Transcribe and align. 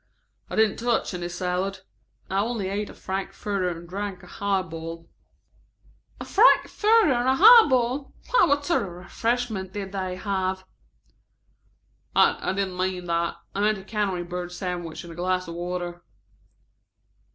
"I 0.49 0.55
didn't 0.55 0.77
touch 0.77 1.13
any 1.13 1.29
salad. 1.29 1.81
I 2.27 2.39
only 2.39 2.69
ate 2.69 2.89
a 2.89 2.93
frankfurter 2.95 3.69
and 3.69 3.87
drank 3.87 4.23
a 4.23 4.25
high 4.25 4.63
ball" 4.63 5.11
"A 6.19 6.25
frankfurter 6.25 7.13
and 7.13 7.29
a 7.29 7.35
high 7.35 7.67
ball! 7.69 8.11
Why, 8.31 8.45
what 8.47 8.65
sort 8.65 8.81
of 8.81 8.87
refreshments 8.89 9.73
did 9.73 9.91
they 9.91 10.15
have?" 10.15 10.65
"I 12.15 12.51
didn't 12.53 12.77
mean 12.77 13.05
that. 13.05 13.35
I 13.53 13.61
meant 13.61 13.77
a 13.77 13.83
canary 13.83 14.23
bird 14.23 14.51
sandwich 14.51 15.03
and 15.03 15.13
a 15.13 15.15
glass 15.15 15.47
of 15.47 15.53
water." 15.53 16.01